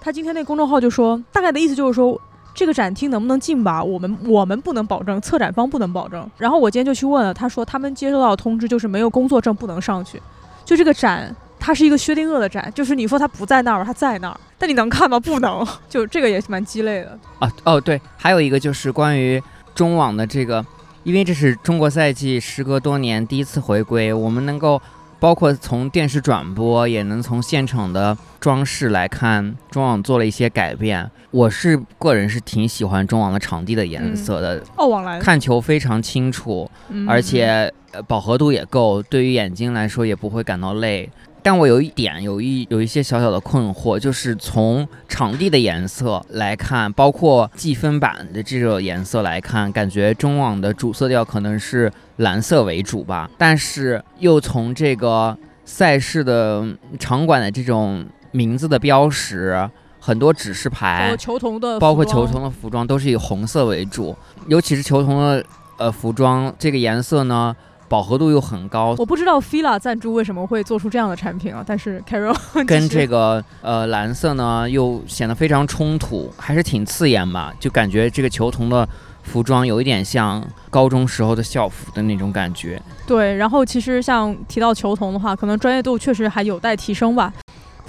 [0.00, 2.16] 他今天那公众号就说，大概的意思就是说。
[2.54, 3.82] 这个展厅能不能进吧？
[3.82, 6.28] 我们我们不能保证，策展方不能保证。
[6.36, 10.20] 然后我今天就去问了，他说他们接收到通知就是没有工作证不能上去。
[10.64, 15.18] 就这个展，它是一个薛定谔的展，就是你说它不在那儿，它在那儿，但你能看吗？
[15.18, 15.66] 不能。
[15.88, 17.50] 就这个也是蛮鸡肋的啊。
[17.64, 19.42] 哦，对，还有一个就是关于
[19.74, 20.64] 中网的这个，
[21.04, 24.80] 因为这是中国赛季时隔多年第一次回归，我们能够。
[25.22, 31.08] 包括从电视转播，也能从现场的装饰来看，中网做了一些改变。
[31.30, 36.68] 我是个人是挺喜欢中网的场地的颜色的，澳网蓝，看球非常清楚，
[37.06, 37.72] 而且
[38.08, 41.08] 饱和度也够，对于眼睛来说也不会感到累。
[41.44, 53.28] 但我有一点有一有一些小小的困惑，就是从场地的颜色来看，包括计分板的这个颜色来看，感觉中网的主色调可能是蓝色为主吧。
[53.36, 56.64] 但是又从这个赛事的
[57.00, 65.44] 场馆的这种名字的标识，很多指示牌，球童的，包括球童的服装都是以红色为主，尤其是球童的
[65.76, 67.54] 呃服装这个颜色呢。
[67.92, 71.62] 饱和度又很高，我不知道 Fila 赞助为什么会做出这样的产品啊？
[71.66, 77.52] 但是 Carol 跟这个呃蓝色呢又显得非常冲突，还是挺刺眼吧？
[77.60, 78.88] 就感觉这个球童的
[79.22, 82.80] 服装有一点像高中时候的校服的那种感觉。
[83.06, 87.30] 对，然后其实像提到球童的话，可能专业度确实还有待提升吧。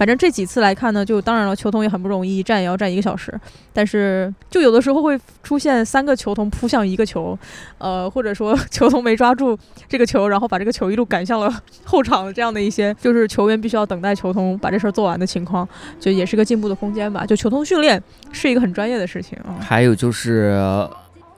[0.03, 3.33] 反正这几次来看呢，就当然了，球童也很不容易，站也要站一个小时。
[3.71, 7.39] 但是就有的时候会出现三个球童扑向一个球，
[7.77, 11.49] 呃，或者说 球童没抓住这个球，然后把这个球一路赶向了
[11.85, 15.65] 后场，这样的一些就是球员必须要等待球童把这事儿做完的情况，
[16.01, 17.25] 就也是个进步的空间吧。
[17.25, 19.55] 就球童训练是一个很专业的事情啊。
[19.61, 20.61] 还有就是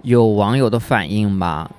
[0.02, 1.70] 有网友的反应吧。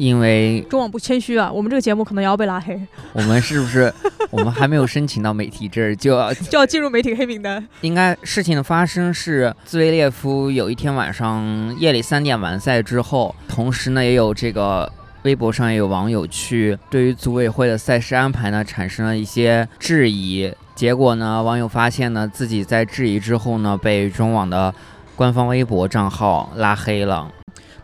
[0.00, 2.80] 因为中网不谦虚啊，我们这个节目可能也要被拉黑。
[3.12, 3.92] 我们是不是
[4.32, 7.62] 我们还没有申请到媒体这儿就要 就要进入媒体黑名单？
[7.82, 14.90] 应该事情的发生是兹维列夫有一天晚上夜里三点完赛之后，同时呢也有这个
[15.24, 20.50] 微博上也有网友去对于组委会的赛事安排呢产生了一些质疑。
[20.74, 24.74] 结果呢，网友发现呢自己在质疑之后呢被中网的
[25.14, 27.30] 官方微博账号拉黑了。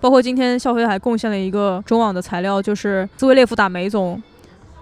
[0.00, 4.22] 包括今天，肖飞还贡献了一个中网的材料，就是兹维列夫打梅总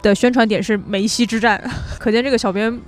[0.02, 1.62] 的宣传点是梅西之战，
[1.98, 2.78] 可见这个小编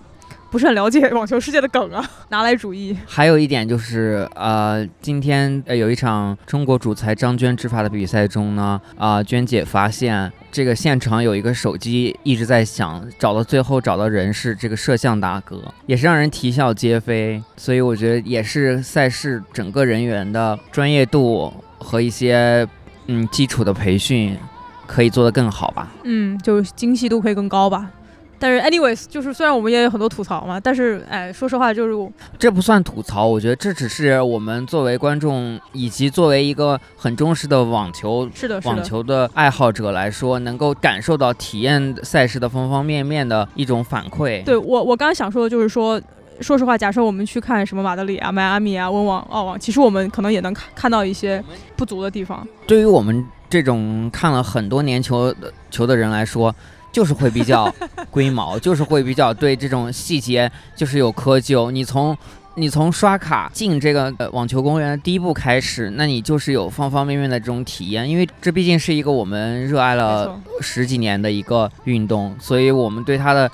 [0.50, 2.96] 不是很了解网球世界的梗啊，拿来主义。
[3.06, 17.42] 还有一点就是，呃，今天呃有一场中国主裁张娟执法的比赛中呢，啊，娟姐发现这个现场有一个手机一直在响，找到最后找到人是这个摄像大哥，也是让人啼笑皆非。
[17.56, 21.52] 所以我觉得也是赛事整个人员的专业度。
[21.78, 22.66] 和一些
[23.06, 24.36] 嗯基础的培训
[24.86, 25.92] 可以做得更好吧？
[26.04, 27.90] 嗯，就是精细度可以更高吧。
[28.38, 44.44] 但是，anyways，就是虽然我们也有很多吐槽嘛，但是哎，说实话，就是这不算吐槽，我觉得这只是我们作为观众以及作为一个很忠实的网球是的网球的爱好者来说，能够感受到体验赛事的方方面面的一种反馈。
[44.44, 45.98] 对我，我刚刚想说的就是说。
[46.40, 51.42] 说实话，假设我们去看什么马德里啊、迈阿密啊、温网、澳网，其实我们可能也能看看到一些
[51.76, 52.46] 不足的地方。
[52.66, 56.54] 对于我们这种看了很多年球的球的人来说，
[56.92, 57.72] 就是会比较
[58.10, 61.70] 龟毛，就是会比较对这种细节就是有苛求。
[61.70, 62.16] 你从
[62.54, 73.50] 你从刷卡进这个网球公园的第一步开始，那你就是有方方面面的这种体验，因为这毕竟是一个我们热爱了十几年的一个运动，所以我们对它的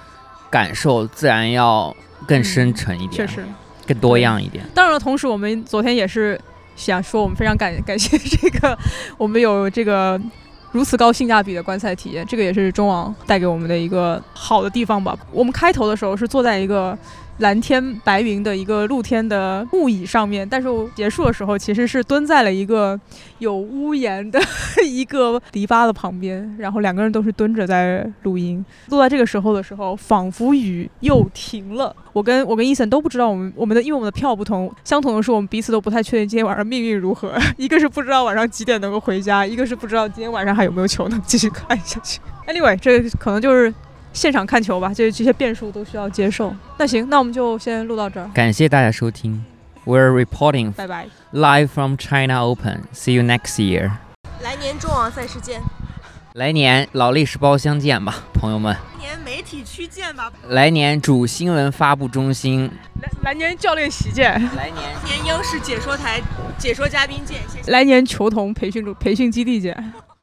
[0.51, 1.95] 感受自然要。
[2.27, 3.45] 更深沉一点，确实，
[3.87, 4.65] 更多样一点。
[4.75, 6.41] 当然了，同时我们昨天也是
[6.77, 8.79] 想说，我们非常感感谢这个，
[9.19, 10.21] 我们有这个
[10.73, 15.17] 如此高性价比的观赛体验，这个也是中网带给我们的一个好的地方吧。
[15.31, 16.97] 我们开头的时候是坐在一个。
[17.43, 22.99] 蓝天白云的一个露天的木椅上面，但是结束的时候其实是蹲在了一个
[23.39, 24.41] 有屋檐的
[24.87, 28.65] 一个篱笆的旁边，然后两个人都是蹲着在录音。
[28.89, 31.95] 录到这个时候的时候，仿佛雨又停了。
[32.13, 37.35] 我跟我跟伊森都不知道我们我们的因为我们的票不同，相同的是我们彼此都不太确定今天晚上命运如何。
[37.57, 42.21] 一个是不知道晚上几点能够回家，一个是不知道今天晚上还有没有球能继续看下去。
[42.47, 43.75] Anyway，这可能就是。
[44.13, 46.55] 现场看球吧，这这些变数都需要接受。
[46.79, 48.31] 那行，那我们就先录到这儿。
[48.35, 49.45] 感谢大家收听
[49.85, 52.83] ，We're reporting，拜拜，Live from China Open。
[52.95, 53.93] See you next year。
[54.43, 55.61] 来年中网赛事见。
[56.35, 58.75] 来年老力士包厢见吧，朋友们。
[58.75, 60.33] 来年媒体区见吧。
[60.49, 62.71] 来年主新闻发布中心。
[63.01, 64.33] 来来年教练席见。
[64.57, 66.21] 来年年央视解说台
[66.57, 67.39] 解说嘉宾见。
[67.49, 67.71] 谢谢。
[67.71, 69.93] 来年球童培训培训基地见。